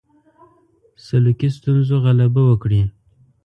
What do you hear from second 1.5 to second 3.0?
ستونزو غلبه وکړي.